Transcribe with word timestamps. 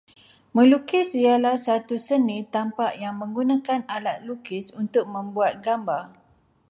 Melukis 0.57 1.09
ialah 1.25 1.55
suatu 1.65 1.93
seni 2.07 2.37
tampak 2.53 2.91
yang 3.03 3.15
menggunakan 3.21 3.81
alat 3.95 4.17
lukis 4.27 4.65
untuk 4.81 5.05
membuat 5.15 5.53
gambar 5.65 6.03